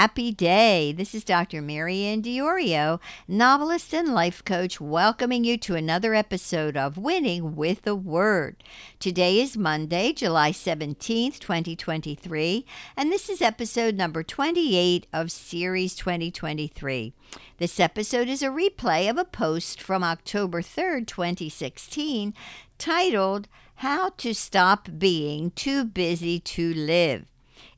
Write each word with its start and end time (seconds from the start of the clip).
happy 0.00 0.32
day. 0.32 0.92
This 0.92 1.14
is 1.14 1.24
Dr. 1.24 1.60
MaryAnn 1.60 2.22
Diorio, 2.22 3.00
novelist 3.28 3.92
and 3.92 4.14
life 4.14 4.42
coach, 4.46 4.80
welcoming 4.80 5.44
you 5.44 5.58
to 5.58 5.74
another 5.74 6.14
episode 6.14 6.74
of 6.74 6.96
Winning 6.96 7.54
with 7.54 7.86
a 7.86 7.94
Word. 7.94 8.64
Today 8.98 9.38
is 9.42 9.58
Monday, 9.58 10.14
July 10.14 10.52
17th, 10.52 11.38
2023, 11.38 12.64
and 12.96 13.12
this 13.12 13.28
is 13.28 13.42
episode 13.42 13.94
number 13.94 14.22
28 14.22 15.06
of 15.12 15.30
Series 15.30 15.94
2023. 15.96 17.12
This 17.58 17.78
episode 17.78 18.28
is 18.28 18.42
a 18.42 18.46
replay 18.46 19.10
of 19.10 19.18
a 19.18 19.24
post 19.26 19.82
from 19.82 20.02
October 20.02 20.62
3rd, 20.62 21.08
2016, 21.08 22.32
titled 22.78 23.48
How 23.74 24.08
to 24.16 24.32
Stop 24.32 24.88
Being 24.96 25.50
Too 25.50 25.84
Busy 25.84 26.40
to 26.40 26.72
Live. 26.72 27.29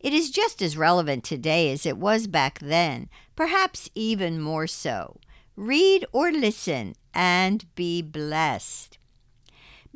It 0.03 0.13
is 0.13 0.31
just 0.31 0.61
as 0.61 0.77
relevant 0.77 1.23
today 1.23 1.71
as 1.71 1.87
it 1.87 1.97
was 1.97 2.27
back 2.27 2.59
then, 2.59 3.09
perhaps 3.37 3.89
even 3.95 4.41
more 4.41 4.67
so. 4.67 5.19
Read 5.55 6.05
or 6.11 6.33
listen 6.33 6.95
and 7.15 7.65
be 7.77 8.03
blessed. 8.03 8.99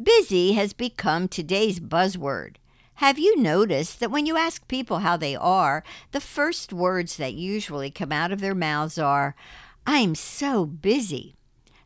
Busy 0.01 0.53
has 0.53 0.73
become 0.73 1.27
today's 1.27 1.81
buzzword. 1.81 2.57
Have 2.95 3.19
you 3.19 3.37
noticed 3.37 3.99
that 3.99 4.13
when 4.13 4.27
you 4.27 4.37
ask 4.37 4.69
people 4.69 5.01
how 5.01 5.17
they 5.17 5.35
are, 5.35 5.83
the 6.13 6.21
first 6.21 6.73
words 6.73 7.17
that 7.17 7.35
usually 7.35 7.91
come 7.91 8.13
out 8.13 8.31
of 8.31 8.41
their 8.41 8.55
mouths 8.55 8.99
are, 8.99 9.35
I'm 9.87 10.15
so 10.15 10.67
busy? 10.67 11.35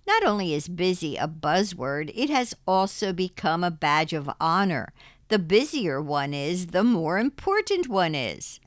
Not 0.06 0.24
only 0.24 0.52
is 0.52 0.68
busy 0.68 1.16
a 1.16 1.26
buzzword, 1.26 2.12
it 2.14 2.28
has 2.28 2.54
also 2.66 3.12
become 3.12 3.64
a 3.64 3.70
badge 3.70 4.12
of 4.12 4.30
honor 4.38 4.92
the 5.30 5.38
busier 5.38 6.02
one 6.02 6.34
is, 6.34 6.68
the 6.68 6.84
more 6.84 7.18
important 7.18 7.88
one 7.88 8.14
is. 8.14 8.60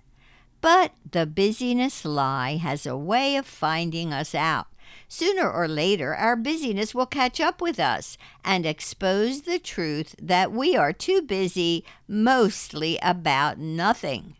But 0.61 0.93
the 1.11 1.25
busyness 1.25 2.05
lie 2.05 2.55
has 2.55 2.85
a 2.85 2.97
way 2.97 3.35
of 3.35 3.45
finding 3.45 4.13
us 4.13 4.33
out. 4.33 4.67
Sooner 5.09 5.51
or 5.51 5.67
later, 5.67 6.15
our 6.15 6.37
busyness 6.37 6.95
will 6.95 7.05
catch 7.05 7.41
up 7.41 7.61
with 7.61 7.79
us 7.79 8.17
and 8.45 8.65
expose 8.65 9.41
the 9.41 9.59
truth 9.59 10.15
that 10.21 10.53
we 10.53 10.75
are 10.75 10.93
too 10.93 11.21
busy 11.21 11.83
mostly 12.07 12.97
about 13.01 13.59
nothing. 13.59 14.35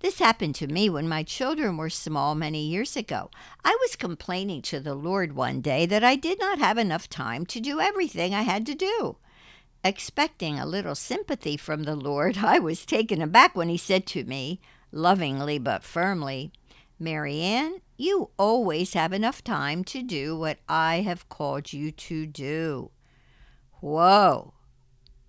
This 0.00 0.18
happened 0.18 0.56
to 0.56 0.66
me 0.66 0.90
when 0.90 1.08
my 1.08 1.22
children 1.22 1.76
were 1.76 1.90
small 1.90 2.34
many 2.34 2.66
years 2.66 2.96
ago. 2.96 3.30
I 3.64 3.76
was 3.80 3.96
complaining 3.96 4.62
to 4.62 4.80
the 4.80 4.94
Lord 4.94 5.34
one 5.34 5.60
day 5.60 5.86
that 5.86 6.04
I 6.04 6.16
did 6.16 6.38
not 6.40 6.58
have 6.58 6.76
enough 6.76 7.08
time 7.08 7.46
to 7.46 7.60
do 7.60 7.80
everything 7.80 8.34
I 8.34 8.42
had 8.42 8.66
to 8.66 8.74
do. 8.74 9.16
Expecting 9.84 10.58
a 10.58 10.66
little 10.66 10.94
sympathy 10.94 11.56
from 11.56 11.84
the 11.84 11.96
Lord, 11.96 12.38
I 12.42 12.58
was 12.58 12.84
taken 12.84 13.22
aback 13.22 13.56
when 13.56 13.68
he 13.68 13.76
said 13.76 14.06
to 14.08 14.24
me, 14.24 14.60
lovingly 14.92 15.58
but 15.58 15.82
firmly, 15.82 16.52
MaryAnn, 17.00 17.80
you 17.96 18.30
always 18.38 18.94
have 18.94 19.12
enough 19.12 19.42
time 19.44 19.84
to 19.84 20.02
do 20.02 20.36
what 20.36 20.58
I 20.68 21.00
have 21.00 21.28
called 21.28 21.72
you 21.72 21.92
to 21.92 22.26
do. 22.26 22.90
Whoa! 23.80 24.54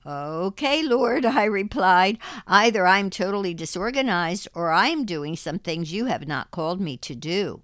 Okay, 0.06 0.84
Lord, 0.84 1.26
I 1.26 1.44
replied. 1.44 2.18
Either 2.48 2.88
I'm 2.88 3.10
totally 3.10 3.54
disorganized 3.54 4.48
or 4.54 4.72
I'm 4.72 5.06
doing 5.06 5.36
some 5.36 5.60
things 5.60 5.92
you 5.92 6.06
have 6.06 6.28
not 6.28 6.52
called 6.52 6.80
me 6.80 6.96
to 6.98 7.16
do. 7.16 7.62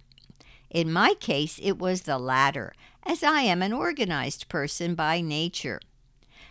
In 0.69 0.91
my 0.91 1.13
case, 1.13 1.59
it 1.61 1.77
was 1.79 2.01
the 2.01 2.17
latter, 2.17 2.73
as 3.03 3.23
I 3.23 3.41
am 3.41 3.61
an 3.61 3.71
organized 3.71 4.49
person 4.49 4.95
by 4.95 5.21
nature. 5.21 5.79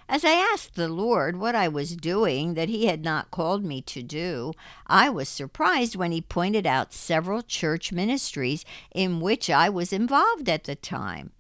As 0.08 0.24
I 0.24 0.32
asked 0.32 0.74
the 0.74 0.88
Lord 0.88 1.36
what 1.36 1.54
I 1.54 1.68
was 1.68 1.96
doing 1.96 2.54
that 2.54 2.68
He 2.68 2.86
had 2.86 3.02
not 3.02 3.30
called 3.30 3.64
me 3.64 3.80
to 3.82 4.02
do, 4.02 4.52
I 4.86 5.08
was 5.08 5.28
surprised 5.28 5.96
when 5.96 6.12
He 6.12 6.20
pointed 6.20 6.66
out 6.66 6.92
several 6.92 7.42
church 7.42 7.92
ministries 7.92 8.64
in 8.94 9.20
which 9.20 9.48
I 9.48 9.68
was 9.68 9.92
involved 9.92 10.48
at 10.48 10.64
the 10.64 10.76
time. 10.76 11.32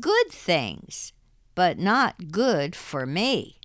Good 0.00 0.30
things, 0.30 1.12
but 1.54 1.78
not 1.78 2.30
good 2.32 2.74
for 2.74 3.06
me. 3.06 3.60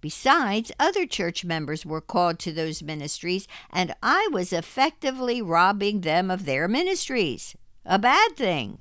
Besides, 0.00 0.70
other 0.78 1.06
church 1.06 1.44
members 1.44 1.84
were 1.84 2.00
called 2.00 2.38
to 2.40 2.52
those 2.52 2.82
ministries, 2.82 3.48
and 3.70 3.94
I 4.02 4.28
was 4.30 4.52
effectively 4.52 5.42
robbing 5.42 6.02
them 6.02 6.30
of 6.30 6.44
their 6.44 6.68
ministries. 6.68 7.56
A 7.84 7.98
bad 7.98 8.36
thing. 8.36 8.78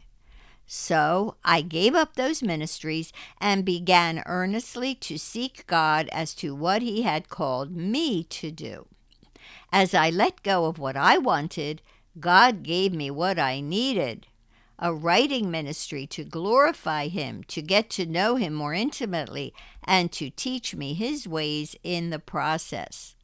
So 0.68 1.36
I 1.44 1.62
gave 1.62 1.94
up 1.94 2.16
those 2.16 2.42
ministries 2.42 3.14
and 3.40 3.64
began 3.64 4.24
earnestly 4.26 4.96
to 4.96 5.18
seek 5.18 5.68
God 5.68 6.10
as 6.12 6.34
to 6.36 6.56
what 6.56 6.82
He 6.82 7.04
had 7.04 7.30
called 7.30 7.76
me 7.76 8.24
to 8.24 8.52
do. 8.52 8.88
As 9.72 9.94
I 9.94 10.10
let 10.10 10.44
go 10.44 10.66
of 10.66 10.80
what 10.80 10.98
I 10.98 11.18
wanted, 11.18 11.82
God 12.20 12.64
gave 12.64 12.94
me 12.94 13.12
what 13.12 13.38
I 13.38 13.60
needed 13.60 14.28
a 14.78 14.94
writing 14.94 15.50
ministry 15.50 16.06
to 16.08 16.24
glorify 16.24 17.08
Him, 17.08 17.44
to 17.46 17.62
get 17.62 17.90
to 17.92 18.06
know 18.06 18.36
Him 18.36 18.54
more 18.54 18.74
intimately, 18.74 19.54
and 19.84 20.12
to 20.14 20.30
teach 20.30 20.76
me 20.76 20.94
His 20.94 21.28
ways 21.28 21.76
in 21.84 22.10
the 22.10 22.20
process. 22.20 23.15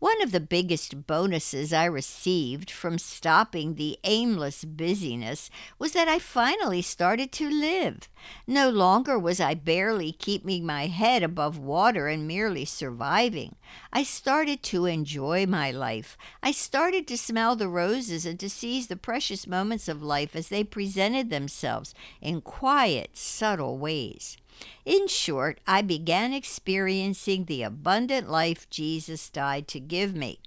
One 0.00 0.22
of 0.22 0.32
the 0.32 0.40
biggest 0.40 1.06
bonuses 1.06 1.74
I 1.74 1.84
received 1.84 2.70
from 2.70 2.96
stopping 2.96 3.74
the 3.74 3.98
aimless 4.02 4.64
busyness 4.64 5.50
was 5.78 5.92
that 5.92 6.08
I 6.08 6.18
finally 6.18 6.80
started 6.80 7.30
to 7.32 7.50
live. 7.50 8.08
No 8.46 8.70
longer 8.70 9.18
was 9.18 9.40
I 9.40 9.52
barely 9.52 10.12
keeping 10.12 10.64
my 10.64 10.86
head 10.86 11.22
above 11.22 11.58
water 11.58 12.08
and 12.08 12.26
merely 12.26 12.64
surviving. 12.64 13.56
I 13.92 14.02
started 14.02 14.62
to 14.62 14.86
enjoy 14.86 15.44
my 15.44 15.70
life. 15.70 16.16
I 16.42 16.52
started 16.52 17.06
to 17.08 17.18
smell 17.18 17.54
the 17.54 17.68
roses 17.68 18.24
and 18.24 18.40
to 18.40 18.48
seize 18.48 18.86
the 18.86 18.96
precious 18.96 19.46
moments 19.46 19.86
of 19.86 20.02
life 20.02 20.34
as 20.34 20.48
they 20.48 20.64
presented 20.64 21.28
themselves 21.28 21.94
in 22.22 22.40
quiet, 22.40 23.18
subtle 23.18 23.76
ways. 23.76 24.38
In 24.84 25.08
short, 25.08 25.60
I 25.66 25.82
began 25.82 26.32
experiencing 26.32 27.44
the 27.44 27.62
abundant 27.62 28.28
life 28.28 28.68
Jesus 28.70 29.30
died 29.30 29.68
to 29.68 29.80
give 29.80 30.14
me. 30.14 30.40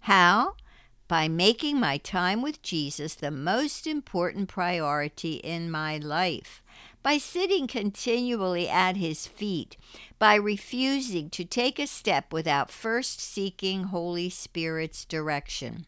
How? 0.00 0.54
By 1.08 1.28
making 1.28 1.78
my 1.78 1.98
time 1.98 2.42
with 2.42 2.62
Jesus 2.62 3.14
the 3.14 3.30
most 3.30 3.86
important 3.86 4.48
priority 4.48 5.34
in 5.34 5.70
my 5.70 5.98
life, 5.98 6.62
by 7.02 7.18
sitting 7.18 7.66
continually 7.66 8.68
at 8.68 8.96
his 8.96 9.26
feet, 9.26 9.76
by 10.18 10.34
refusing 10.34 11.28
to 11.30 11.44
take 11.44 11.78
a 11.78 11.86
step 11.86 12.32
without 12.32 12.70
first 12.70 13.20
seeking 13.20 13.84
Holy 13.84 14.30
Spirit's 14.30 15.04
direction. 15.04 15.86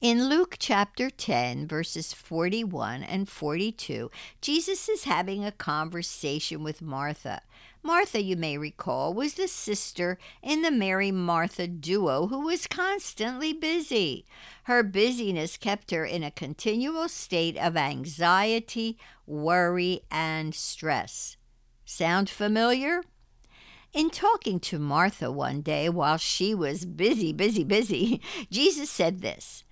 In 0.00 0.30
Luke 0.30 0.56
chapter 0.58 1.10
10, 1.10 1.66
verses 1.68 2.14
41 2.14 3.02
and 3.02 3.28
42, 3.28 4.10
Jesus 4.40 4.88
is 4.88 5.04
having 5.04 5.44
a 5.44 5.52
conversation 5.52 6.62
with 6.62 6.80
Martha. 6.80 7.42
Martha, 7.82 8.22
you 8.22 8.34
may 8.34 8.56
recall, 8.56 9.12
was 9.12 9.34
the 9.34 9.46
sister 9.46 10.16
in 10.42 10.62
the 10.62 10.70
Mary 10.70 11.12
Martha 11.12 11.66
duo 11.66 12.28
who 12.28 12.46
was 12.46 12.66
constantly 12.66 13.52
busy. 13.52 14.24
Her 14.62 14.82
busyness 14.82 15.58
kept 15.58 15.90
her 15.90 16.06
in 16.06 16.22
a 16.22 16.30
continual 16.30 17.10
state 17.10 17.58
of 17.58 17.76
anxiety, 17.76 18.96
worry, 19.26 20.00
and 20.10 20.54
stress. 20.54 21.36
Sound 21.84 22.30
familiar? 22.30 23.02
In 23.92 24.08
talking 24.08 24.60
to 24.60 24.78
Martha 24.78 25.30
one 25.30 25.60
day 25.60 25.90
while 25.90 26.16
she 26.16 26.54
was 26.54 26.86
busy, 26.86 27.34
busy, 27.34 27.64
busy, 27.64 28.22
Jesus 28.50 28.88
said 28.88 29.20
this 29.20 29.64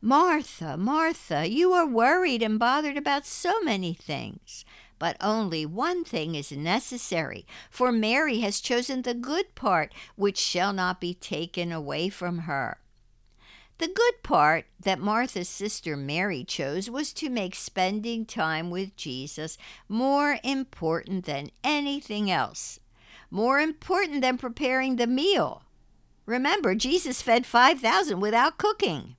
Martha, 0.00 0.76
Martha, 0.76 1.48
you 1.48 1.72
are 1.72 1.86
worried 1.86 2.42
and 2.42 2.58
bothered 2.58 2.96
about 2.96 3.26
so 3.26 3.60
many 3.62 3.92
things. 3.94 4.64
But 4.98 5.16
only 5.20 5.64
one 5.64 6.04
thing 6.04 6.34
is 6.34 6.52
necessary, 6.52 7.46
for 7.70 7.90
Mary 7.90 8.40
has 8.40 8.60
chosen 8.60 9.02
the 9.02 9.14
good 9.14 9.54
part, 9.54 9.94
which 10.16 10.38
shall 10.38 10.72
not 10.72 11.00
be 11.00 11.14
taken 11.14 11.72
away 11.72 12.08
from 12.08 12.40
her. 12.40 12.78
The 13.78 13.88
good 13.88 14.22
part 14.22 14.66
that 14.78 14.98
Martha's 14.98 15.48
sister 15.48 15.96
Mary 15.96 16.44
chose 16.44 16.90
was 16.90 17.12
to 17.14 17.30
make 17.30 17.54
spending 17.54 18.26
time 18.26 18.70
with 18.70 18.96
Jesus 18.96 19.56
more 19.88 20.38
important 20.44 21.24
than 21.24 21.50
anything 21.64 22.30
else 22.30 22.80
more 23.30 23.60
important 23.60 24.20
than 24.20 24.36
preparing 24.36 24.96
the 24.96 25.06
meal. 25.06 25.62
Remember, 26.26 26.74
Jesus 26.74 27.22
fed 27.22 27.46
5,000 27.46 28.20
without 28.20 28.58
cooking. 28.58 29.16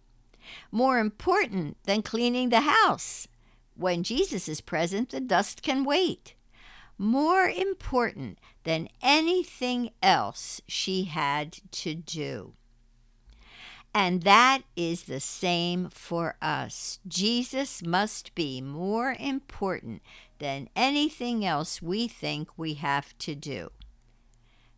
More 0.71 0.99
important 0.99 1.77
than 1.83 2.01
cleaning 2.01 2.49
the 2.49 2.61
house. 2.61 3.27
When 3.75 4.03
Jesus 4.03 4.47
is 4.47 4.61
present, 4.61 5.09
the 5.09 5.19
dust 5.19 5.61
can 5.61 5.83
wait. 5.83 6.35
More 6.97 7.45
important 7.49 8.39
than 8.63 8.89
anything 9.01 9.91
else 10.03 10.61
she 10.67 11.05
had 11.05 11.57
to 11.71 11.95
do. 11.95 12.53
And 13.93 14.23
that 14.23 14.61
is 14.75 15.03
the 15.03 15.19
same 15.19 15.89
for 15.89 16.35
us. 16.41 16.99
Jesus 17.07 17.83
must 17.83 18.33
be 18.35 18.61
more 18.61 19.15
important 19.19 20.01
than 20.39 20.69
anything 20.75 21.45
else 21.45 21.81
we 21.81 22.07
think 22.07 22.57
we 22.57 22.75
have 22.75 23.17
to 23.19 23.35
do. 23.35 23.71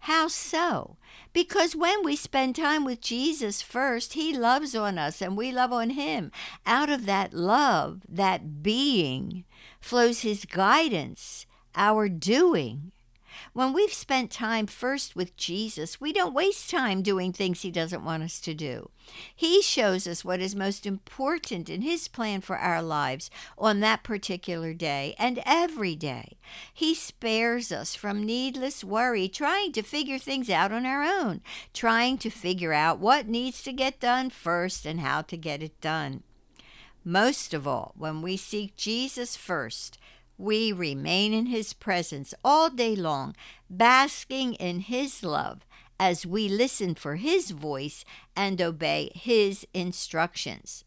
How 0.03 0.27
so? 0.27 0.97
Because 1.31 1.77
when 1.77 2.03
we 2.03 2.17
spend 2.17 2.57
time 2.57 2.83
with 2.83 2.99
Jesus 2.99 3.61
first, 3.61 4.13
He 4.13 4.37
loves 4.37 4.75
on 4.75 4.97
us 4.97 5.21
and 5.21 5.37
we 5.37 5.49
love 5.49 5.71
on 5.71 5.91
Him. 5.91 6.29
Out 6.65 6.89
of 6.89 7.05
that 7.05 7.33
love, 7.33 8.01
that 8.09 8.61
being, 8.61 9.45
flows 9.79 10.19
His 10.19 10.43
guidance, 10.43 11.45
our 11.73 12.09
doing. 12.09 12.91
When 13.53 13.73
we've 13.73 13.93
spent 13.93 14.31
time 14.31 14.67
first 14.67 15.15
with 15.15 15.35
Jesus, 15.37 15.99
we 15.99 16.13
don't 16.13 16.33
waste 16.33 16.69
time 16.69 17.01
doing 17.01 17.33
things 17.33 17.61
He 17.61 17.71
doesn't 17.71 18.05
want 18.05 18.23
us 18.23 18.39
to 18.41 18.53
do. 18.53 18.89
He 19.35 19.61
shows 19.61 20.07
us 20.07 20.23
what 20.23 20.39
is 20.39 20.55
most 20.55 20.85
important 20.85 21.69
in 21.69 21.81
His 21.81 22.07
plan 22.07 22.41
for 22.41 22.57
our 22.57 22.81
lives 22.81 23.29
on 23.57 23.79
that 23.79 24.03
particular 24.03 24.73
day 24.73 25.15
and 25.17 25.41
every 25.45 25.95
day. 25.95 26.37
He 26.73 26.95
spares 26.95 27.71
us 27.71 27.95
from 27.95 28.25
needless 28.25 28.83
worry, 28.83 29.27
trying 29.27 29.71
to 29.73 29.81
figure 29.81 30.19
things 30.19 30.49
out 30.49 30.71
on 30.71 30.85
our 30.85 31.03
own, 31.03 31.41
trying 31.73 32.17
to 32.19 32.29
figure 32.29 32.73
out 32.73 32.99
what 32.99 33.27
needs 33.27 33.63
to 33.63 33.73
get 33.73 33.99
done 33.99 34.29
first 34.29 34.85
and 34.85 34.99
how 34.99 35.21
to 35.23 35.37
get 35.37 35.61
it 35.61 35.79
done. 35.81 36.23
Most 37.05 37.53
of 37.53 37.67
all, 37.67 37.93
when 37.97 38.21
we 38.21 38.37
seek 38.37 38.77
Jesus 38.77 39.35
first, 39.35 39.97
we 40.37 40.71
remain 40.71 41.33
in 41.33 41.47
His 41.47 41.73
presence 41.73 42.33
all 42.43 42.69
day 42.69 42.95
long, 42.95 43.35
basking 43.69 44.55
in 44.55 44.81
His 44.81 45.23
love 45.23 45.65
as 45.99 46.25
we 46.25 46.49
listen 46.49 46.95
for 46.95 47.15
His 47.15 47.51
voice 47.51 48.03
and 48.35 48.61
obey 48.61 49.11
His 49.15 49.65
instructions. 49.73 50.83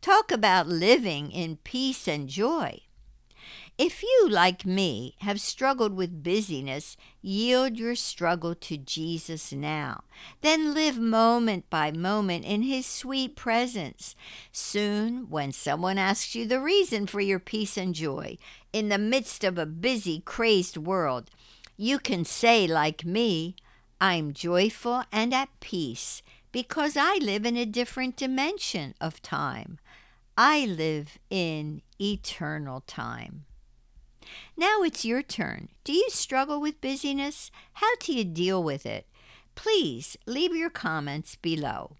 Talk 0.00 0.30
about 0.30 0.66
living 0.66 1.30
in 1.30 1.58
peace 1.64 2.08
and 2.08 2.28
joy. 2.28 2.80
If 3.82 4.02
you, 4.02 4.28
like 4.28 4.66
me, 4.66 5.14
have 5.20 5.40
struggled 5.40 5.94
with 5.94 6.22
busyness, 6.22 6.98
yield 7.22 7.78
your 7.78 7.94
struggle 7.94 8.54
to 8.56 8.76
Jesus 8.76 9.54
now. 9.54 10.04
Then 10.42 10.74
live 10.74 10.98
moment 10.98 11.70
by 11.70 11.90
moment 11.90 12.44
in 12.44 12.60
His 12.60 12.84
sweet 12.84 13.36
presence. 13.36 14.14
Soon, 14.52 15.30
when 15.30 15.50
someone 15.50 15.96
asks 15.96 16.34
you 16.34 16.44
the 16.46 16.60
reason 16.60 17.06
for 17.06 17.22
your 17.22 17.38
peace 17.38 17.78
and 17.78 17.94
joy 17.94 18.36
in 18.70 18.90
the 18.90 18.98
midst 18.98 19.44
of 19.44 19.56
a 19.56 19.64
busy, 19.64 20.20
crazed 20.26 20.76
world, 20.76 21.30
you 21.78 21.98
can 21.98 22.26
say, 22.26 22.66
like 22.66 23.06
me, 23.06 23.56
I'm 23.98 24.34
joyful 24.34 25.04
and 25.10 25.32
at 25.32 25.48
peace 25.60 26.20
because 26.52 26.98
I 26.98 27.14
live 27.22 27.46
in 27.46 27.56
a 27.56 27.64
different 27.64 28.18
dimension 28.18 28.92
of 29.00 29.22
time. 29.22 29.78
I 30.36 30.66
live 30.66 31.18
in 31.30 31.80
eternal 31.98 32.82
time. 32.86 33.46
Now 34.56 34.82
it's 34.82 35.04
your 35.04 35.22
turn. 35.22 35.68
Do 35.84 35.92
you 35.92 36.08
struggle 36.10 36.60
with 36.60 36.80
busyness? 36.80 37.50
How 37.74 37.96
do 38.00 38.12
you 38.12 38.24
deal 38.24 38.62
with 38.62 38.86
it? 38.86 39.06
Please 39.54 40.16
leave 40.26 40.54
your 40.54 40.70
comments 40.70 41.36
below. 41.36 41.96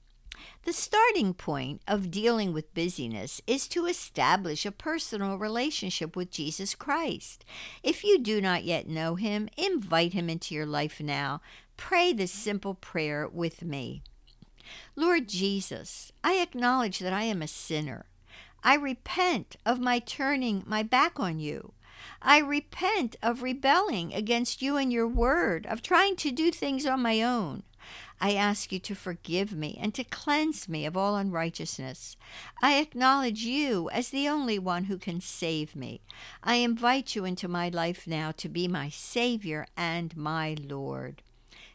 The 0.64 0.72
starting 0.72 1.34
point 1.34 1.80
of 1.88 2.10
dealing 2.10 2.52
with 2.52 2.74
busyness 2.74 3.40
is 3.46 3.66
to 3.68 3.86
establish 3.86 4.66
a 4.66 4.72
personal 4.72 5.36
relationship 5.38 6.16
with 6.16 6.30
Jesus 6.30 6.74
Christ. 6.74 7.44
If 7.82 8.04
you 8.04 8.18
do 8.18 8.40
not 8.40 8.64
yet 8.64 8.88
know 8.88 9.14
him, 9.14 9.48
invite 9.56 10.12
him 10.12 10.28
into 10.28 10.54
your 10.54 10.66
life 10.66 11.00
now. 11.00 11.40
Pray 11.76 12.12
this 12.12 12.32
simple 12.32 12.74
prayer 12.74 13.26
with 13.26 13.62
me. 13.62 14.02
Lord 14.96 15.28
Jesus, 15.28 16.12
I 16.22 16.34
acknowledge 16.38 16.98
that 16.98 17.12
I 17.12 17.22
am 17.22 17.42
a 17.42 17.48
sinner. 17.48 18.06
I 18.62 18.74
repent 18.74 19.56
of 19.64 19.80
my 19.80 19.98
turning 19.98 20.62
my 20.66 20.82
back 20.82 21.18
on 21.18 21.38
you. 21.38 21.72
I 22.22 22.38
repent 22.38 23.16
of 23.22 23.42
rebelling 23.42 24.12
against 24.14 24.62
you 24.62 24.76
and 24.76 24.92
your 24.92 25.08
word, 25.08 25.66
of 25.66 25.82
trying 25.82 26.16
to 26.16 26.30
do 26.30 26.50
things 26.50 26.86
on 26.86 27.02
my 27.02 27.22
own. 27.22 27.62
I 28.20 28.34
ask 28.34 28.70
you 28.70 28.78
to 28.80 28.94
forgive 28.94 29.52
me 29.52 29.78
and 29.80 29.94
to 29.94 30.04
cleanse 30.04 30.68
me 30.68 30.84
of 30.84 30.96
all 30.96 31.16
unrighteousness. 31.16 32.16
I 32.62 32.78
acknowledge 32.78 33.42
you 33.42 33.88
as 33.90 34.10
the 34.10 34.28
only 34.28 34.58
one 34.58 34.84
who 34.84 34.98
can 34.98 35.22
save 35.22 35.74
me. 35.74 36.02
I 36.44 36.56
invite 36.56 37.16
you 37.16 37.24
into 37.24 37.48
my 37.48 37.70
life 37.70 38.06
now 38.06 38.32
to 38.32 38.48
be 38.48 38.68
my 38.68 38.90
Savior 38.90 39.66
and 39.76 40.14
my 40.16 40.54
Lord. 40.62 41.22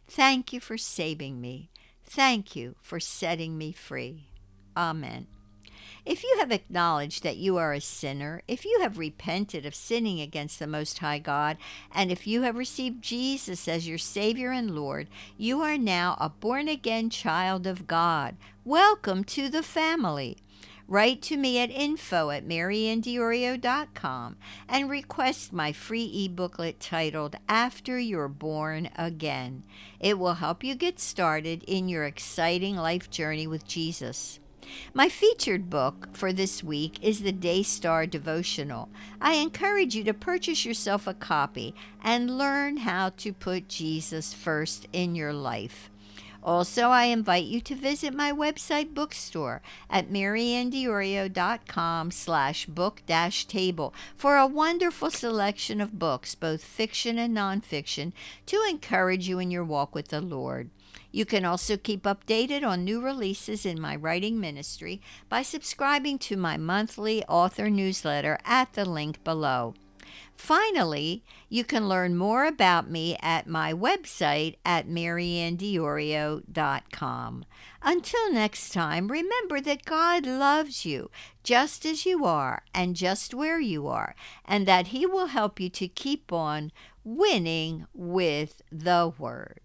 Thank 0.07 0.54
you 0.54 0.60
for 0.60 0.77
saving 0.77 1.42
me. 1.42 1.69
Thank 2.04 2.56
you 2.56 2.75
for 2.80 3.00
setting 3.00 3.57
me 3.57 3.72
free. 3.72 4.27
Amen. 4.77 5.25
If 6.06 6.24
you 6.24 6.38
have 6.40 6.52
acknowledged 6.52 7.24
that 7.24 7.38
you 7.38 7.58
are 7.58 7.74
a 7.74 7.82
sinner, 7.82 8.42
if 8.48 8.66
you 8.66 8.80
have 8.82 8.98
repented 8.98 9.66
of 9.66 9.74
sinning 9.74 10.22
against 10.22 10.60
the 10.60 10.68
Most 10.68 11.00
High 11.00 11.20
God, 11.20 11.58
and 11.94 12.12
if 12.12 12.28
you 12.28 12.44
have 12.44 12.58
received 12.58 13.02
Jesus 13.02 13.68
as 13.68 13.88
your 13.88 13.98
Savior 13.98 14.52
and 14.52 14.76
Lord, 14.76 15.08
you 15.38 15.62
are 15.62 15.78
now 15.78 16.18
a 16.20 16.30
born 16.30 16.68
again 16.68 17.10
child 17.10 17.66
of 17.68 17.88
God. 17.88 18.36
Welcome 18.64 19.24
to 19.26 19.50
the 19.50 19.64
family. 19.64 20.38
Write 20.88 21.24
to 21.24 21.36
me 21.36 21.58
at 21.60 21.72
info 21.72 22.30
at 22.30 22.48
maryanndiorio.com 22.48 24.36
and 24.70 24.90
request 24.90 25.52
my 25.52 25.72
free 25.72 26.04
e-booklet 26.04 26.80
titled 26.80 27.38
After 27.50 27.98
You're 27.98 28.28
Born 28.28 28.90
Again. 28.96 29.64
It 30.00 30.20
will 30.20 30.36
help 30.36 30.64
you 30.64 30.76
get 30.76 31.00
started 31.00 31.64
in 31.66 31.90
your 31.90 32.04
exciting 32.04 32.76
life 32.76 33.10
journey 33.10 33.48
with 33.48 33.68
Jesus. 33.68 34.40
My 34.94 35.10
featured 35.10 35.70
book 35.70 36.10
for 36.14 36.32
this 36.32 36.64
week 36.64 37.00
is 37.02 37.22
the 37.22 37.32
Daystar 37.32 38.06
Devotional. 38.06 38.90
I 39.22 39.36
encourage 39.36 39.96
you 39.96 40.04
to 40.06 40.14
purchase 40.14 40.66
yourself 40.66 41.08
a 41.08 41.14
copy 41.14 41.74
and 42.04 42.38
learn 42.38 42.78
how 42.78 43.10
to 43.18 43.34
put 43.34 43.70
Jesus 43.70 44.34
first 44.34 44.88
in 44.94 45.16
your 45.16 45.34
life. 45.34 45.90
Also, 46.46 46.90
I 46.90 47.06
invite 47.06 47.46
you 47.46 47.60
to 47.62 47.74
visit 47.74 48.14
my 48.14 48.32
website 48.32 48.94
bookstore 48.94 49.64
at 49.90 50.12
maryanndiorio.com 50.12 52.12
slash 52.12 52.68
book 52.68 53.02
dash 53.08 53.46
table 53.46 53.96
for 54.16 54.38
a 54.38 54.46
wonderful 54.46 55.10
selection 55.10 55.82
of 55.82 55.98
books, 55.98 56.36
both 56.36 56.64
fiction 56.64 57.18
and 57.18 57.36
nonfiction, 57.36 58.14
to 58.46 58.64
encourage 58.70 59.28
you 59.28 59.40
in 59.40 59.50
your 59.50 59.64
walk 59.64 59.96
with 59.96 60.10
the 60.10 60.22
Lord. 60.22 60.70
You 61.12 61.26
can 61.26 61.46
also 61.46 61.78
keep 61.78 62.04
updated 62.04 62.66
on 62.66 62.84
new 62.84 63.02
releases 63.02 63.66
in 63.66 63.80
my 63.80 63.96
writing 63.96 64.40
ministry 64.40 65.02
by 65.30 65.42
subscribing 65.42 66.20
to 66.20 66.38
my 66.38 66.58
monthly 66.58 67.24
author 67.26 67.70
newsletter 67.70 68.38
at 68.46 68.74
the 68.74 68.86
link 68.86 69.24
below. 69.24 69.74
Finally, 70.36 71.24
you 71.50 71.64
can 71.64 71.88
learn 71.88 72.16
more 72.16 72.46
about 72.46 72.90
me 72.90 73.16
at 73.22 73.48
my 73.48 73.74
website 73.74 74.56
at 74.66 74.88
maryanndiorio.com. 74.88 77.46
Until 77.82 78.34
next 78.34 78.74
time, 78.74 79.08
remember 79.08 79.62
that 79.62 79.86
God 79.86 80.25
loves 80.25 80.86
you 80.86 81.10
just 81.44 81.86
as 81.86 82.06
you 82.06 82.25
are 82.25 82.64
and 82.74 82.96
just 82.96 83.34
where 83.34 83.60
you 83.60 83.88
are, 83.88 84.16
and 84.44 84.68
that 84.68 84.88
He 84.88 85.06
will 85.06 85.28
help 85.28 85.60
you 85.60 85.70
to 85.70 85.88
keep 85.88 86.34
on 86.34 86.72
winning 87.04 87.86
with 87.94 88.62
the 88.72 89.14
Word. 89.18 89.64